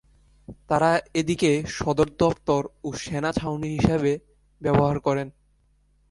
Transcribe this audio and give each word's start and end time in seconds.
তারা 0.69 0.89
এটিকে 1.13 1.51
সদর 1.69 2.07
দপ্তর 2.19 2.61
ও 2.83 2.89
সেনা-ছাঁউনি 2.95 3.69
হিসাবে 3.77 4.11
ব্যবহার 4.61 4.97
করেন। 4.99 5.27